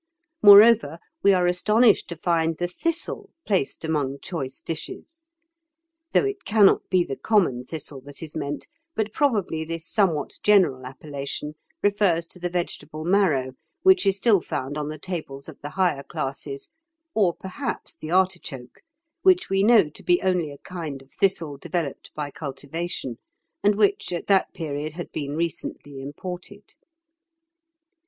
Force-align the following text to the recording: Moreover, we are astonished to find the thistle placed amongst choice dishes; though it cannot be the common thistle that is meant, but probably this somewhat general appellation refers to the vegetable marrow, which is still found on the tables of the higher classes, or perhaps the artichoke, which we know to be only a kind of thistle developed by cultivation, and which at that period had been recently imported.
Moreover, 0.41 0.97
we 1.21 1.31
are 1.31 1.45
astonished 1.45 2.09
to 2.09 2.15
find 2.15 2.57
the 2.57 2.67
thistle 2.67 3.29
placed 3.45 3.85
amongst 3.85 4.23
choice 4.23 4.59
dishes; 4.59 5.21
though 6.11 6.25
it 6.25 6.43
cannot 6.43 6.81
be 6.89 7.03
the 7.03 7.15
common 7.15 7.65
thistle 7.65 8.01
that 8.01 8.23
is 8.23 8.35
meant, 8.35 8.65
but 8.95 9.13
probably 9.13 9.63
this 9.63 9.87
somewhat 9.87 10.39
general 10.41 10.87
appellation 10.87 11.53
refers 11.83 12.25
to 12.25 12.39
the 12.39 12.49
vegetable 12.49 13.05
marrow, 13.05 13.51
which 13.83 14.07
is 14.07 14.17
still 14.17 14.41
found 14.41 14.75
on 14.75 14.89
the 14.89 14.97
tables 14.97 15.47
of 15.47 15.61
the 15.61 15.69
higher 15.69 16.01
classes, 16.01 16.71
or 17.13 17.35
perhaps 17.35 17.95
the 17.95 18.09
artichoke, 18.09 18.81
which 19.21 19.51
we 19.51 19.61
know 19.61 19.87
to 19.87 20.01
be 20.01 20.19
only 20.23 20.49
a 20.51 20.57
kind 20.57 21.03
of 21.03 21.11
thistle 21.11 21.57
developed 21.57 22.09
by 22.15 22.31
cultivation, 22.31 23.19
and 23.63 23.75
which 23.75 24.11
at 24.11 24.25
that 24.25 24.51
period 24.51 24.93
had 24.93 25.11
been 25.11 25.35
recently 25.35 26.01
imported. 26.01 26.73